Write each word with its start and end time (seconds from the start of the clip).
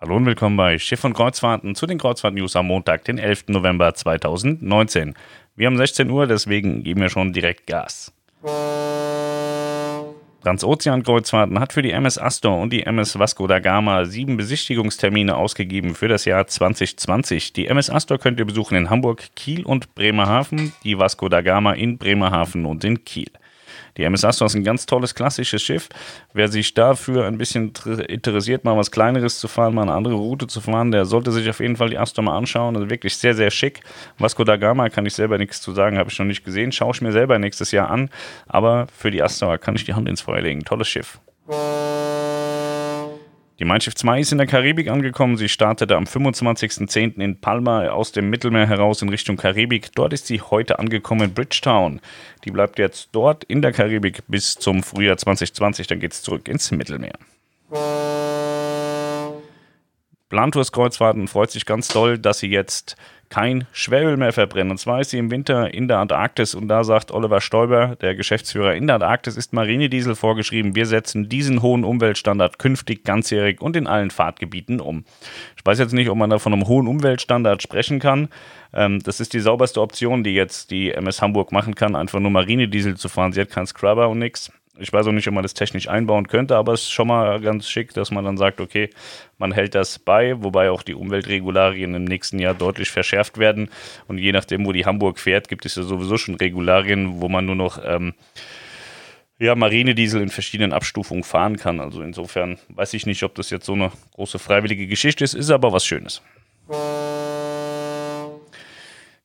Hallo 0.00 0.14
und 0.14 0.26
willkommen 0.26 0.56
bei 0.56 0.78
Schiff 0.78 1.02
und 1.02 1.14
Kreuzfahrten 1.14 1.74
zu 1.74 1.84
den 1.84 1.98
Kreuzfahrt-News 1.98 2.54
am 2.54 2.68
Montag, 2.68 3.02
den 3.02 3.18
11. 3.18 3.46
November 3.48 3.92
2019. 3.92 5.14
Wir 5.56 5.66
haben 5.66 5.76
16 5.76 6.08
Uhr, 6.08 6.28
deswegen 6.28 6.84
geben 6.84 7.00
wir 7.00 7.08
schon 7.08 7.32
direkt 7.32 7.66
Gas. 7.66 8.12
Transozean-Kreuzfahrten 10.44 11.58
hat 11.58 11.72
für 11.72 11.82
die 11.82 11.90
MS 11.90 12.16
Astor 12.16 12.60
und 12.60 12.72
die 12.72 12.84
MS 12.84 13.18
Vasco 13.18 13.48
da 13.48 13.58
Gama 13.58 14.04
sieben 14.04 14.36
Besichtigungstermine 14.36 15.36
ausgegeben 15.36 15.96
für 15.96 16.06
das 16.06 16.26
Jahr 16.26 16.46
2020. 16.46 17.52
Die 17.54 17.66
MS 17.66 17.90
Astor 17.90 18.18
könnt 18.18 18.38
ihr 18.38 18.46
besuchen 18.46 18.76
in 18.76 18.90
Hamburg, 18.90 19.24
Kiel 19.34 19.64
und 19.64 19.96
Bremerhaven, 19.96 20.72
die 20.84 20.96
Vasco 20.96 21.28
da 21.28 21.40
Gama 21.40 21.72
in 21.72 21.98
Bremerhaven 21.98 22.66
und 22.66 22.84
in 22.84 23.02
Kiel. 23.02 23.32
Die 23.96 24.04
MS 24.04 24.24
Astor 24.24 24.46
ist 24.46 24.54
ein 24.54 24.64
ganz 24.64 24.86
tolles 24.86 25.14
klassisches 25.14 25.62
Schiff. 25.62 25.88
Wer 26.32 26.48
sich 26.48 26.74
dafür 26.74 27.26
ein 27.26 27.38
bisschen 27.38 27.72
interessiert, 28.08 28.64
mal 28.64 28.76
was 28.76 28.90
Kleineres 28.90 29.38
zu 29.38 29.48
fahren, 29.48 29.74
mal 29.74 29.82
eine 29.82 29.92
andere 29.92 30.14
Route 30.14 30.46
zu 30.46 30.60
fahren, 30.60 30.90
der 30.90 31.04
sollte 31.04 31.32
sich 31.32 31.48
auf 31.48 31.60
jeden 31.60 31.76
Fall 31.76 31.90
die 31.90 31.98
Astor 31.98 32.24
mal 32.24 32.36
anschauen. 32.36 32.76
Also 32.76 32.90
wirklich 32.90 33.16
sehr, 33.16 33.34
sehr 33.34 33.50
schick. 33.50 33.80
Vasco 34.18 34.44
da 34.44 34.56
Gama 34.56 34.88
kann 34.88 35.06
ich 35.06 35.14
selber 35.14 35.38
nichts 35.38 35.60
zu 35.60 35.72
sagen, 35.72 35.98
habe 35.98 36.10
ich 36.10 36.18
noch 36.18 36.26
nicht 36.26 36.44
gesehen. 36.44 36.72
Schaue 36.72 36.92
ich 36.94 37.02
mir 37.02 37.12
selber 37.12 37.38
nächstes 37.38 37.70
Jahr 37.70 37.90
an. 37.90 38.10
Aber 38.46 38.86
für 38.96 39.10
die 39.10 39.22
Astor 39.22 39.58
kann 39.58 39.76
ich 39.76 39.84
die 39.84 39.94
Hand 39.94 40.08
ins 40.08 40.20
Feuer 40.20 40.40
legen. 40.40 40.64
Tolles 40.64 40.88
Schiff. 40.88 41.20
Die 43.58 43.64
Mein 43.64 43.80
Schiff 43.80 43.96
2 43.96 44.20
ist 44.20 44.30
in 44.30 44.38
der 44.38 44.46
Karibik 44.46 44.88
angekommen. 44.88 45.36
Sie 45.36 45.48
startete 45.48 45.96
am 45.96 46.04
25.10. 46.04 47.20
in 47.20 47.40
Palma 47.40 47.88
aus 47.88 48.12
dem 48.12 48.30
Mittelmeer 48.30 48.68
heraus 48.68 49.02
in 49.02 49.08
Richtung 49.08 49.36
Karibik. 49.36 49.90
Dort 49.96 50.12
ist 50.12 50.28
sie 50.28 50.40
heute 50.40 50.78
angekommen 50.78 51.22
in 51.22 51.34
Bridgetown. 51.34 52.00
Die 52.44 52.52
bleibt 52.52 52.78
jetzt 52.78 53.08
dort 53.10 53.42
in 53.42 53.60
der 53.60 53.72
Karibik 53.72 54.22
bis 54.28 54.54
zum 54.54 54.84
Frühjahr 54.84 55.16
2020. 55.16 55.88
Dann 55.88 55.98
geht 55.98 56.12
es 56.12 56.22
zurück 56.22 56.46
ins 56.46 56.70
Mittelmeer. 56.70 57.18
Plantours 60.28 60.70
Kreuzfahrten 60.70 61.26
freut 61.26 61.50
sich 61.50 61.66
ganz 61.66 61.88
doll, 61.88 62.16
dass 62.16 62.38
sie 62.38 62.50
jetzt 62.50 62.96
kein 63.30 63.66
Schweröl 63.72 64.16
mehr 64.16 64.32
verbrennen. 64.32 64.70
Und 64.70 64.78
zwar 64.78 65.00
ist 65.00 65.10
sie 65.10 65.18
im 65.18 65.30
Winter 65.30 65.72
in 65.72 65.88
der 65.88 65.98
Antarktis 65.98 66.54
und 66.54 66.68
da 66.68 66.84
sagt 66.84 67.10
Oliver 67.10 67.40
Stoiber, 67.40 67.96
der 68.00 68.14
Geschäftsführer, 68.14 68.74
in 68.74 68.86
der 68.86 68.96
Antarktis 68.96 69.36
ist 69.36 69.52
Marinediesel 69.52 70.14
vorgeschrieben. 70.14 70.74
Wir 70.74 70.86
setzen 70.86 71.28
diesen 71.28 71.62
hohen 71.62 71.84
Umweltstandard 71.84 72.58
künftig 72.58 73.04
ganzjährig 73.04 73.60
und 73.60 73.76
in 73.76 73.86
allen 73.86 74.10
Fahrtgebieten 74.10 74.80
um. 74.80 75.04
Ich 75.56 75.64
weiß 75.64 75.78
jetzt 75.78 75.92
nicht, 75.92 76.08
ob 76.08 76.16
man 76.16 76.30
da 76.30 76.38
von 76.38 76.52
einem 76.52 76.66
hohen 76.66 76.86
Umweltstandard 76.86 77.62
sprechen 77.62 77.98
kann. 77.98 78.28
Ähm, 78.72 79.00
das 79.00 79.20
ist 79.20 79.32
die 79.32 79.40
sauberste 79.40 79.80
Option, 79.80 80.24
die 80.24 80.34
jetzt 80.34 80.70
die 80.70 80.92
MS 80.92 81.22
Hamburg 81.22 81.52
machen 81.52 81.74
kann, 81.74 81.96
einfach 81.96 82.20
nur 82.20 82.30
Marinediesel 82.30 82.96
zu 82.96 83.08
fahren. 83.08 83.32
Sie 83.32 83.40
hat 83.40 83.50
keinen 83.50 83.66
Scrubber 83.66 84.08
und 84.08 84.18
nichts. 84.18 84.52
Ich 84.80 84.92
weiß 84.92 85.06
auch 85.06 85.12
nicht, 85.12 85.26
ob 85.28 85.34
man 85.34 85.42
das 85.42 85.54
technisch 85.54 85.88
einbauen 85.88 86.28
könnte, 86.28 86.56
aber 86.56 86.72
es 86.72 86.82
ist 86.82 86.90
schon 86.90 87.08
mal 87.08 87.40
ganz 87.40 87.68
schick, 87.68 87.92
dass 87.94 88.10
man 88.10 88.24
dann 88.24 88.36
sagt, 88.36 88.60
okay, 88.60 88.90
man 89.36 89.52
hält 89.52 89.74
das 89.74 89.98
bei, 89.98 90.42
wobei 90.42 90.70
auch 90.70 90.82
die 90.82 90.94
Umweltregularien 90.94 91.94
im 91.94 92.04
nächsten 92.04 92.38
Jahr 92.38 92.54
deutlich 92.54 92.90
verschärft 92.90 93.38
werden. 93.38 93.70
Und 94.06 94.18
je 94.18 94.32
nachdem, 94.32 94.66
wo 94.66 94.72
die 94.72 94.86
Hamburg 94.86 95.18
fährt, 95.18 95.48
gibt 95.48 95.66
es 95.66 95.74
ja 95.74 95.82
sowieso 95.82 96.16
schon 96.16 96.36
Regularien, 96.36 97.20
wo 97.20 97.28
man 97.28 97.46
nur 97.46 97.56
noch 97.56 97.80
ähm, 97.84 98.14
ja, 99.38 99.54
Marinediesel 99.54 100.20
in 100.20 100.30
verschiedenen 100.30 100.72
Abstufungen 100.72 101.24
fahren 101.24 101.56
kann. 101.56 101.80
Also 101.80 102.02
insofern 102.02 102.58
weiß 102.68 102.94
ich 102.94 103.06
nicht, 103.06 103.22
ob 103.22 103.34
das 103.34 103.50
jetzt 103.50 103.66
so 103.66 103.74
eine 103.74 103.92
große 104.14 104.38
freiwillige 104.38 104.86
Geschichte 104.86 105.24
ist, 105.24 105.34
ist 105.34 105.50
aber 105.50 105.72
was 105.72 105.84
Schönes. 105.84 106.22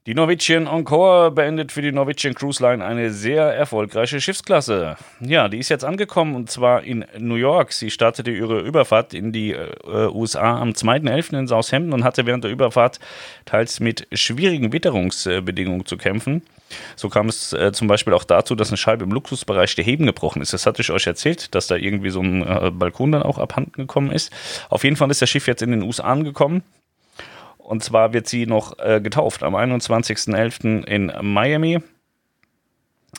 Die 0.05 0.15
Norwegian 0.15 0.67
Encore 0.67 1.31
beendet 1.31 1.71
für 1.71 1.81
die 1.81 1.93
Norwegian 1.93 2.33
Cruise 2.33 2.61
Line 2.61 2.83
eine 2.83 3.09
sehr 3.11 3.45
erfolgreiche 3.45 4.19
Schiffsklasse. 4.19 4.97
Ja, 5.21 5.47
die 5.47 5.59
ist 5.59 5.69
jetzt 5.69 5.85
angekommen 5.85 6.35
und 6.35 6.51
zwar 6.51 6.83
in 6.83 7.05
New 7.19 7.35
York. 7.35 7.71
Sie 7.71 7.89
startete 7.89 8.29
ihre 8.29 8.59
Überfahrt 8.59 9.13
in 9.13 9.31
die 9.31 9.53
äh, 9.53 9.69
USA 9.85 10.59
am 10.59 10.71
2.11. 10.71 11.39
in 11.39 11.47
Southampton 11.47 11.93
und 11.93 12.03
hatte 12.03 12.25
während 12.25 12.43
der 12.43 12.51
Überfahrt 12.51 12.99
teils 13.45 13.79
mit 13.79 14.05
schwierigen 14.11 14.73
Witterungsbedingungen 14.73 15.85
zu 15.85 15.95
kämpfen. 15.95 16.41
So 16.97 17.07
kam 17.07 17.29
es 17.29 17.53
äh, 17.53 17.71
zum 17.71 17.87
Beispiel 17.87 18.11
auch 18.11 18.25
dazu, 18.25 18.55
dass 18.55 18.71
eine 18.71 18.77
Scheibe 18.77 19.05
im 19.05 19.11
Luxusbereich 19.13 19.73
der 19.75 19.85
Heben 19.85 20.05
gebrochen 20.05 20.41
ist. 20.41 20.51
Das 20.51 20.65
hatte 20.65 20.81
ich 20.81 20.91
euch 20.91 21.07
erzählt, 21.07 21.55
dass 21.55 21.67
da 21.67 21.77
irgendwie 21.77 22.09
so 22.09 22.19
ein 22.19 22.45
äh, 22.45 22.71
Balkon 22.71 23.13
dann 23.13 23.23
auch 23.23 23.37
abhanden 23.37 23.71
gekommen 23.71 24.11
ist. 24.11 24.33
Auf 24.69 24.83
jeden 24.83 24.97
Fall 24.97 25.09
ist 25.11 25.21
das 25.21 25.29
Schiff 25.29 25.47
jetzt 25.47 25.61
in 25.61 25.71
den 25.71 25.81
USA 25.81 26.03
angekommen 26.03 26.61
und 27.63 27.83
zwar 27.83 28.13
wird 28.13 28.27
sie 28.27 28.45
noch 28.45 28.77
äh, 28.79 28.99
getauft 29.01 29.41
am 29.41 29.55
21.11. 29.55 30.83
in 30.85 31.11
Miami. 31.21 31.79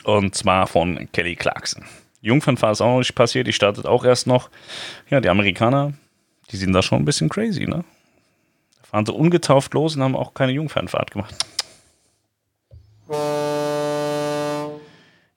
Und 0.04 0.34
zwar 0.34 0.66
von 0.66 1.08
Kelly 1.12 1.34
Clarkson. 1.34 1.84
Jungfernfahrt 2.20 2.72
ist 2.72 2.80
auch 2.80 2.90
noch 2.90 2.98
nicht 2.98 3.14
passiert, 3.14 3.46
die 3.46 3.52
startet 3.52 3.86
auch 3.86 4.04
erst 4.04 4.26
noch. 4.26 4.50
Ja, 5.08 5.20
die 5.20 5.28
Amerikaner, 5.28 5.94
die 6.50 6.56
sind 6.56 6.72
da 6.72 6.82
schon 6.82 7.00
ein 7.00 7.04
bisschen 7.04 7.28
crazy, 7.28 7.66
ne? 7.66 7.84
Da 8.76 8.84
fahren 8.84 9.06
sie 9.06 9.12
ungetauft 9.12 9.72
los 9.74 9.96
und 9.96 10.02
haben 10.02 10.16
auch 10.16 10.34
keine 10.34 10.52
Jungfernfahrt 10.52 11.10
gemacht. 11.10 11.34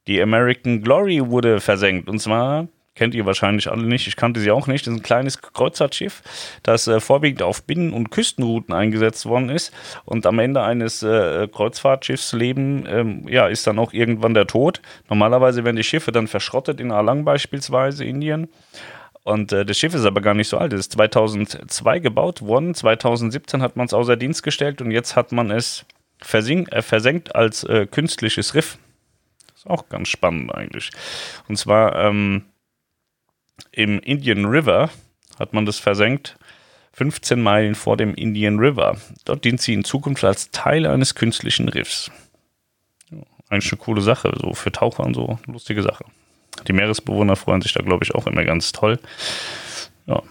Die 0.08 0.22
American 0.22 0.82
Glory 0.82 1.30
wurde 1.30 1.60
versenkt 1.60 2.10
und 2.10 2.20
zwar 2.20 2.68
kennt 2.98 3.16
ihr 3.16 3.26
wahrscheinlich 3.26 3.70
alle 3.72 3.84
nicht. 3.84 4.08
Ich 4.08 4.16
kannte 4.16 4.40
sie 4.40 4.52
auch 4.52 4.68
nicht. 4.68 4.86
Das 4.86 4.94
ist 4.94 5.00
ein 5.00 5.04
kleines 5.04 5.42
Kreuzfahrtschiff, 5.42 6.22
das 6.64 6.88
äh, 6.88 7.00
vorwiegend 7.00 7.44
auf 7.44 7.64
Binnen- 7.64 7.94
und 7.94 8.10
Küstenrouten 8.10 8.74
eingesetzt 8.74 9.26
worden 9.26 9.50
ist. 9.50 9.72
Und 10.04 10.26
am 10.26 10.40
Ende 10.40 10.64
eines 10.64 11.04
äh, 11.04 11.48
Kreuzfahrtschiffsleben 11.48 12.88
ähm, 12.90 13.28
ja, 13.30 13.48
ist 13.48 13.68
dann 13.68 13.80
auch 13.80 13.94
irgendwann 13.94 14.34
der 14.34 14.48
Tod. 14.48 14.82
Normalerweise 15.10 15.64
werden 15.64 15.78
die 15.78 15.84
Schiffe 15.84 16.12
dann 16.12 16.28
verschrottet 16.28 16.82
in 16.82 16.92
Alang 16.92 17.24
beispielsweise, 17.24 18.04
Indien. 18.04 18.50
Und 19.24 19.52
äh, 19.52 19.66
das 19.66 19.78
Schiff 19.78 19.94
ist 19.94 20.06
aber 20.06 20.22
gar 20.22 20.34
nicht 20.34 20.48
so 20.48 20.58
alt. 20.58 20.74
Es 20.74 20.80
ist 20.80 20.94
2002 20.94 22.00
gebaut 22.00 22.42
worden. 22.42 22.74
2017 22.74 23.62
hat 23.62 23.76
man 23.76 23.86
es 23.86 23.94
außer 23.94 24.16
Dienst 24.16 24.42
gestellt 24.42 24.82
und 24.82 24.92
jetzt 24.92 25.16
hat 25.16 25.32
man 25.32 25.52
es 25.52 25.86
äh, 26.22 26.82
versenkt 26.82 27.36
als 27.36 27.64
äh, 27.64 27.86
künstliches 27.86 28.56
Riff. 28.56 28.80
Ist 29.54 29.68
auch 29.68 29.90
ganz 29.90 30.08
spannend 30.08 30.56
eigentlich. 30.56 30.92
Und 31.48 31.58
zwar 31.58 31.96
ähm, 31.96 32.46
im 33.72 34.00
Indian 34.00 34.46
River 34.46 34.90
hat 35.40 35.54
man 35.54 35.66
das 35.66 35.80
versenkt, 35.80 36.38
15 36.94 37.42
Meilen 37.42 37.76
vor 37.76 37.96
dem 37.96 38.16
Indian 38.16 38.58
River. 38.58 38.98
Dort 39.26 39.46
dient 39.46 39.62
sie 39.62 39.74
in 39.74 39.84
Zukunft 39.84 40.24
als 40.24 40.52
Teil 40.52 40.88
eines 40.88 41.14
künstlichen 41.14 41.70
Riffs. 41.70 42.12
Eigentlich 43.50 43.72
eine 43.72 43.80
coole 43.80 44.02
Sache, 44.02 44.34
so 44.42 44.54
für 44.54 44.72
Taucher 44.72 45.04
und 45.04 45.14
so, 45.14 45.40
lustige 45.46 45.84
Sache. 45.84 46.06
Die 46.68 46.74
Meeresbewohner 46.74 47.36
freuen 47.36 47.62
sich 47.62 47.74
da, 47.74 47.84
glaube 47.84 48.04
ich, 48.04 48.16
auch 48.16 48.26
immer 48.26 48.44
ganz 48.44 48.72
toll. 48.72 49.00
Ja. 50.08 50.24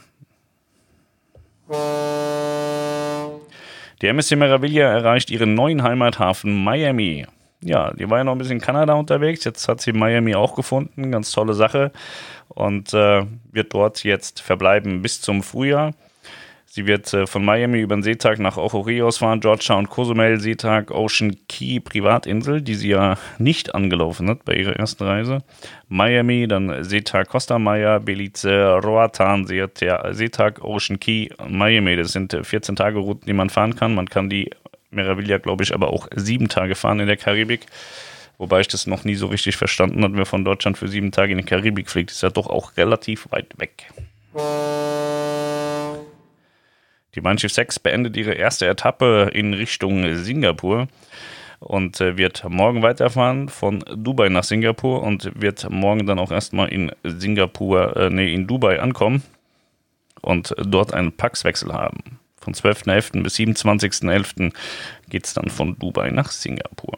Die 4.03 4.09
MSC 4.09 4.37
Meraviglia 4.37 4.89
erreicht 4.89 5.31
ihren 5.31 5.55
neuen 5.55 5.83
Heimathafen 5.83 6.65
Miami 6.65 7.27
ja, 7.67 7.93
die 7.93 8.09
war 8.09 8.19
ja 8.19 8.25
noch 8.25 8.33
ein 8.33 8.39
bisschen 8.39 8.57
in 8.57 8.63
Kanada 8.63 8.95
unterwegs. 8.95 9.45
Jetzt 9.45 9.69
hat 9.69 9.81
sie 9.81 9.93
Miami 9.93 10.35
auch 10.35 10.55
gefunden. 10.55 11.11
Ganz 11.11 11.33
tolle 11.33 11.55
Sache. 11.55 11.91
Und 12.49 12.95
äh, 12.95 13.25
wird 13.51 13.75
dort 13.75 14.05
jetzt 14.05 14.41
verbleiben 14.41 15.03
bis 15.03 15.21
zum 15.21 15.43
Frühjahr. 15.43 15.93
Sie 16.77 16.87
wird 16.87 17.13
äh, 17.15 17.27
von 17.27 17.45
Miami 17.45 17.81
über 17.81 17.97
den 17.97 18.03
Seetag 18.03 18.39
nach 18.39 18.57
Ochorios 18.57 19.19
fahren, 19.19 19.41
Georgetown, 19.41 19.89
Cozumel, 19.89 20.39
Seetag, 20.41 20.91
Ocean 20.91 21.35
Key, 21.49 21.81
Privatinsel, 21.81 22.61
die 22.61 22.75
sie 22.75 22.91
ja 22.91 23.17
nicht 23.39 23.75
angelaufen 23.75 24.29
hat 24.29 24.45
bei 24.45 24.55
ihrer 24.55 24.77
ersten 24.77 25.05
Reise. 25.05 25.43
Miami, 25.89 26.47
dann 26.47 26.85
Seetag 26.85 27.31
Costa 27.31 27.59
Maya, 27.59 27.99
Belize, 27.99 28.79
Roatan, 28.85 29.47
Seetag, 29.47 30.63
Ocean 30.63 31.01
Key, 31.01 31.31
Miami. 31.49 31.97
Das 31.97 32.13
sind 32.13 32.37
14 32.41 32.75
äh, 32.75 32.77
Tage 32.77 32.99
Routen, 32.99 33.27
die 33.27 33.33
man 33.33 33.49
fahren 33.49 33.75
kann. 33.75 33.95
Man 33.95 34.11
kann 34.11 34.29
die 34.29 34.51
Meraviglia, 34.97 35.39
glaube 35.39 35.63
ich, 35.63 35.75
aber 35.75 35.93
auch 35.93 36.09
sieben 36.15 36.49
Tage 36.49 36.75
fahren 36.75 37.01
in 37.01 37.07
der 37.07 37.17
Karibik. 37.17 37.67
Wobei 38.39 38.61
ich 38.61 38.69
das 38.69 38.87
noch 38.87 39.05
nie 39.05 39.15
so 39.15 39.29
richtig 39.29 39.57
verstanden 39.57 40.03
habe, 40.03 40.17
wer 40.17 40.27
von 40.27 40.45
Deutschland 40.45 40.77
für 40.77 40.89
sieben 40.89 41.13
Tage 41.13 41.33
in 41.33 41.39
die 41.39 41.45
Karibik 41.45 41.89
fliegt. 41.89 42.11
Ist 42.11 42.23
ja 42.23 42.31
doch 42.31 42.49
auch 42.49 42.77
relativ 42.77 43.31
weit 43.31 43.59
weg. 43.59 43.89
Die 47.15 47.21
Mein 47.23 47.39
Schiff 47.39 47.53
6 47.53 47.79
beendet 47.79 48.17
ihre 48.17 48.35
erste 48.35 48.67
Etappe 48.67 49.31
in 49.33 49.55
Richtung 49.55 50.15
Singapur 50.17 50.89
und 51.61 51.99
äh, 52.03 52.19
wird 52.19 52.45
morgen 52.49 52.83
weiterfahren 52.83 53.49
von 53.49 53.83
Dubai 53.95 54.29
nach 54.29 54.45
Singapur 54.45 55.03
und 55.03 55.31
wird 55.41 55.71
morgen 55.71 56.07
dann 56.07 56.19
auch 56.19 56.31
erstmal 56.31 56.69
in 56.69 56.93
Singapur, 57.05 57.97
äh, 57.97 58.11
nee, 58.11 58.35
in 58.35 58.47
Dubai 58.47 58.81
ankommen 58.81 59.23
und 60.21 60.55
dort 60.59 60.93
einen 60.93 61.13
Paxwechsel 61.13 61.73
haben. 61.73 62.19
Von 62.47 62.55
12.11. 62.55 63.25
bis 63.25 63.35
27.11. 63.39 64.53
geht 65.11 65.27
es 65.27 65.35
dann 65.35 65.51
von 65.51 65.77
Dubai 65.81 66.13
nach 66.13 66.31
Singapur. 66.31 66.97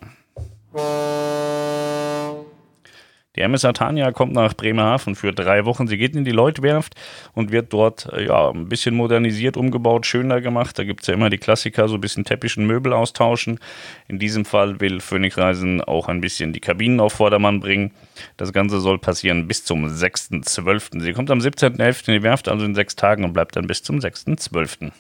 Die 3.35 3.41
MS 3.41 3.63
Tanja 3.63 4.13
kommt 4.13 4.35
nach 4.35 4.53
Bremerhaven 4.53 5.15
für 5.15 5.33
drei 5.33 5.65
Wochen. 5.65 5.89
Sie 5.89 5.97
geht 5.97 6.15
in 6.15 6.27
die 6.27 6.33
Leutwerft 6.33 6.97
und 7.33 7.51
wird 7.51 7.73
dort 7.73 8.13
äh, 8.13 8.27
ja, 8.27 8.51
ein 8.51 8.69
bisschen 8.69 8.95
modernisiert, 8.95 9.57
umgebaut, 9.57 10.05
schöner 10.05 10.43
gemacht. 10.43 10.79
Da 10.79 10.85
gibt 10.85 11.01
es 11.01 11.07
ja 11.07 11.15
immer 11.15 11.31
die 11.31 11.39
Klassiker, 11.39 11.89
so 11.89 11.95
ein 11.95 12.03
bisschen 12.03 12.25
Teppich 12.25 12.59
und 12.59 12.67
Möbel 12.67 12.93
austauschen. 12.93 13.59
In 14.07 14.19
diesem 14.19 14.45
Fall 14.45 14.81
will 14.81 15.01
Phoenix 15.01 15.39
Reisen 15.39 15.81
auch 15.81 16.09
ein 16.09 16.21
bisschen 16.21 16.53
die 16.53 16.61
Kabinen 16.61 17.01
auf 17.01 17.15
Vordermann 17.15 17.61
bringen. 17.61 17.93
Das 18.37 18.53
Ganze 18.53 18.81
soll 18.81 18.99
passieren 18.99 19.49
bis 19.49 19.65
zum 19.65 19.87
6.12. 19.87 21.01
Sie 21.01 21.15
kommt 21.15 21.31
am 21.31 21.39
17.11. 21.39 22.09
in 22.09 22.15
die 22.15 22.23
Werft, 22.23 22.49
also 22.49 22.67
in 22.67 22.75
sechs 22.75 22.97
Tagen 22.97 23.25
und 23.25 23.33
bleibt 23.33 23.57
dann 23.57 23.67
bis 23.67 23.83
zum 23.83 23.99
6.12. 23.99 24.93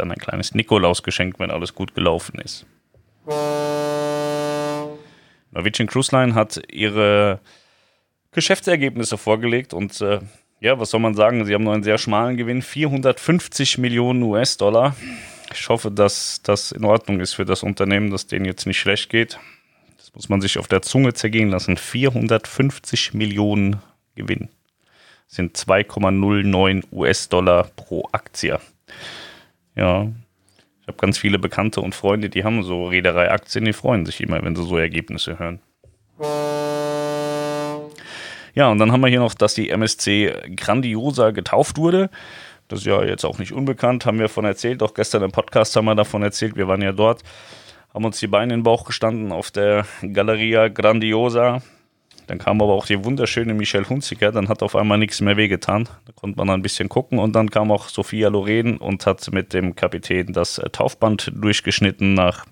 Dann 0.00 0.10
ein 0.10 0.18
kleines 0.18 0.54
Nikolausgeschenk, 0.54 1.38
wenn 1.38 1.50
alles 1.50 1.74
gut 1.74 1.94
gelaufen 1.94 2.40
ist. 2.40 2.64
Norwegian 5.50 5.88
Cruise 5.88 6.10
Line 6.16 6.34
hat 6.34 6.58
ihre 6.72 7.40
Geschäftsergebnisse 8.32 9.18
vorgelegt 9.18 9.74
und 9.74 10.00
äh, 10.00 10.20
ja, 10.60 10.80
was 10.80 10.88
soll 10.88 11.00
man 11.00 11.14
sagen? 11.14 11.44
Sie 11.44 11.52
haben 11.52 11.64
nur 11.64 11.74
einen 11.74 11.82
sehr 11.82 11.98
schmalen 11.98 12.38
Gewinn, 12.38 12.62
450 12.62 13.76
Millionen 13.76 14.22
US-Dollar. 14.22 14.96
Ich 15.52 15.68
hoffe, 15.68 15.90
dass 15.90 16.40
das 16.42 16.72
in 16.72 16.86
Ordnung 16.86 17.20
ist 17.20 17.34
für 17.34 17.44
das 17.44 17.62
Unternehmen, 17.62 18.10
dass 18.10 18.26
denen 18.26 18.46
jetzt 18.46 18.64
nicht 18.66 18.78
schlecht 18.78 19.10
geht. 19.10 19.38
Das 19.98 20.14
muss 20.14 20.30
man 20.30 20.40
sich 20.40 20.56
auf 20.56 20.66
der 20.66 20.80
Zunge 20.80 21.12
zergehen 21.12 21.50
lassen. 21.50 21.76
450 21.76 23.12
Millionen 23.12 23.82
Gewinn 24.14 24.48
sind 25.26 25.58
2,09 25.58 26.84
US-Dollar 26.90 27.64
pro 27.76 28.08
Aktie. 28.12 28.58
Ja, 29.80 30.12
ich 30.82 30.88
habe 30.88 30.98
ganz 30.98 31.16
viele 31.16 31.38
Bekannte 31.38 31.80
und 31.80 31.94
Freunde, 31.94 32.28
die 32.28 32.44
haben 32.44 32.62
so 32.62 32.88
Reederei-Aktien, 32.88 33.64
die 33.64 33.72
freuen 33.72 34.04
sich 34.04 34.20
immer, 34.20 34.42
wenn 34.42 34.54
sie 34.54 34.62
so 34.62 34.76
Ergebnisse 34.76 35.38
hören. 35.38 35.60
Ja, 38.54 38.68
und 38.68 38.76
dann 38.76 38.92
haben 38.92 39.00
wir 39.00 39.08
hier 39.08 39.20
noch, 39.20 39.32
dass 39.32 39.54
die 39.54 39.70
MSC 39.70 40.34
Grandiosa 40.54 41.30
getauft 41.30 41.78
wurde. 41.78 42.10
Das 42.68 42.80
ist 42.80 42.84
ja 42.84 43.02
jetzt 43.02 43.24
auch 43.24 43.38
nicht 43.38 43.52
unbekannt, 43.52 44.04
haben 44.04 44.18
wir 44.18 44.26
davon 44.26 44.44
erzählt. 44.44 44.82
Auch 44.82 44.92
gestern 44.92 45.22
im 45.22 45.32
Podcast 45.32 45.74
haben 45.76 45.86
wir 45.86 45.94
davon 45.94 46.22
erzählt. 46.22 46.56
Wir 46.56 46.68
waren 46.68 46.82
ja 46.82 46.92
dort, 46.92 47.22
haben 47.94 48.04
uns 48.04 48.20
die 48.20 48.26
Beine 48.26 48.52
in 48.52 48.60
den 48.60 48.64
Bauch 48.64 48.84
gestanden 48.84 49.32
auf 49.32 49.50
der 49.50 49.86
Galleria 50.02 50.68
Grandiosa. 50.68 51.62
Dann 52.30 52.38
kam 52.38 52.62
aber 52.62 52.74
auch 52.74 52.86
die 52.86 53.04
wunderschöne 53.04 53.54
Michelle 53.54 53.88
Hunziker, 53.88 54.30
dann 54.30 54.48
hat 54.48 54.62
auf 54.62 54.76
einmal 54.76 54.98
nichts 54.98 55.20
mehr 55.20 55.36
wehgetan. 55.36 55.88
Da 56.06 56.12
konnte 56.12 56.38
man 56.38 56.48
ein 56.48 56.62
bisschen 56.62 56.88
gucken 56.88 57.18
und 57.18 57.34
dann 57.34 57.50
kam 57.50 57.72
auch 57.72 57.88
Sophia 57.88 58.28
Loren 58.28 58.76
und 58.76 59.04
hat 59.04 59.32
mit 59.32 59.52
dem 59.52 59.74
Kapitän 59.74 60.32
das 60.32 60.58
äh, 60.58 60.70
Taufband 60.70 61.32
durchgeschnitten 61.34 62.14
nach 62.14 62.46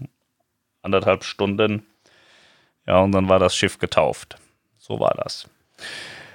anderthalb 0.82 1.22
Stunden. 1.22 1.86
Ja, 2.88 2.98
und 3.02 3.12
dann 3.12 3.28
war 3.28 3.38
das 3.38 3.54
Schiff 3.54 3.78
getauft. 3.78 4.34
So 4.78 4.98
war 4.98 5.14
das. 5.14 5.48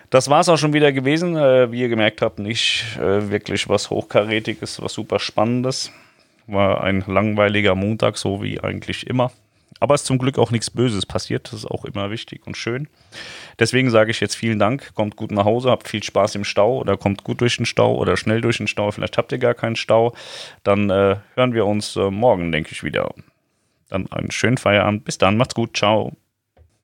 Das 0.10 0.30
war 0.30 0.40
es 0.40 0.48
auch 0.48 0.57
schon 0.57 0.72
wieder 0.72 0.94
gewesen. 0.94 1.36
Äh, 1.36 1.69
wie 1.69 1.81
ihr 1.81 1.90
gemerkt 1.90 2.22
habt, 2.22 2.40
nicht 2.40 2.95
äh, 2.95 3.30
wirklich 3.30 3.68
was 3.68 3.90
Hochkarätiges, 3.90 4.81
was 4.81 4.94
super 4.94 5.19
Spannendes. 5.19 5.92
War 6.48 6.81
ein 6.81 7.04
langweiliger 7.07 7.75
Montag, 7.75 8.18
so 8.18 8.42
wie 8.42 8.62
eigentlich 8.62 9.06
immer. 9.06 9.34
Aber 9.79 9.95
es 9.95 10.01
ist 10.01 10.07
zum 10.07 10.17
Glück 10.17 10.37
auch 10.37 10.51
nichts 10.51 10.69
Böses 10.69 11.05
passiert. 11.05 11.47
Das 11.47 11.59
ist 11.59 11.65
auch 11.65 11.85
immer 11.85 12.09
wichtig 12.11 12.45
und 12.45 12.57
schön. 12.57 12.87
Deswegen 13.59 13.89
sage 13.89 14.11
ich 14.11 14.19
jetzt 14.19 14.35
vielen 14.35 14.59
Dank. 14.59 14.93
Kommt 14.93 15.15
gut 15.15 15.31
nach 15.31 15.45
Hause, 15.45 15.71
habt 15.71 15.87
viel 15.87 16.03
Spaß 16.03 16.35
im 16.35 16.43
Stau 16.43 16.77
oder 16.77 16.97
kommt 16.97 17.23
gut 17.23 17.41
durch 17.41 17.57
den 17.57 17.65
Stau 17.65 17.95
oder 17.95 18.17
schnell 18.17 18.41
durch 18.41 18.57
den 18.57 18.67
Stau. 18.67 18.91
Vielleicht 18.91 19.17
habt 19.17 19.31
ihr 19.31 19.37
gar 19.37 19.53
keinen 19.53 19.75
Stau. 19.75 20.13
Dann 20.63 20.89
äh, 20.89 21.17
hören 21.35 21.53
wir 21.53 21.65
uns 21.65 21.95
äh, 21.95 22.09
morgen, 22.09 22.51
denke 22.51 22.71
ich, 22.71 22.83
wieder. 22.83 23.13
Dann 23.89 24.11
einen 24.11 24.31
schönen 24.31 24.57
Feierabend. 24.57 25.05
Bis 25.05 25.17
dann, 25.17 25.37
macht's 25.37 25.55
gut. 25.55 25.77
Ciao. 25.77 26.13